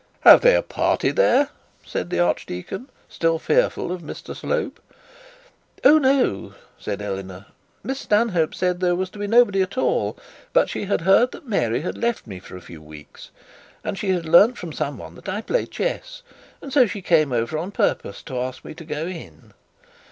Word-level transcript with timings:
'Have 0.21 0.41
they 0.41 0.55
a 0.55 0.63
party 0.63 1.11
there?' 1.11 1.49
said 1.85 2.09
the 2.09 2.17
archdeacon, 2.17 2.89
still 3.07 3.37
fearful 3.37 3.91
of 3.91 4.01
Mr 4.01 4.35
Slope. 4.35 4.79
'Oh, 5.83 5.99
no,' 5.99 6.55
said 6.79 7.03
Eleanor; 7.03 7.45
'Miss 7.83 7.99
Stanhope 7.99 8.55
said 8.55 8.79
there 8.79 8.95
was 8.95 9.11
to 9.11 9.19
be 9.19 9.27
nobody 9.27 9.61
at 9.61 9.77
all. 9.77 10.17
But 10.53 10.71
she 10.71 10.85
had 10.85 11.05
learnt 11.05 11.33
that 11.33 11.47
Mary 11.47 11.81
had 11.81 11.99
left 11.99 12.25
me 12.25 12.39
for 12.39 12.57
a 12.57 12.61
few 12.61 12.81
weeks, 12.81 13.29
and 13.83 13.95
she 13.95 14.09
had 14.09 14.25
learnt 14.25 14.57
from 14.57 14.73
some 14.73 14.97
one 14.97 15.13
that 15.13 15.29
I 15.29 15.39
play 15.41 15.67
chess, 15.67 16.23
and 16.63 16.73
so 16.73 16.87
she 16.87 17.03
came 17.03 17.31
over 17.31 17.55
on 17.59 17.69
purpose 17.71 18.23
to 18.23 18.39
ask 18.39 18.65
me 18.65 18.73
to 18.73 18.83
go 18.83 19.05
in.' 19.05 19.53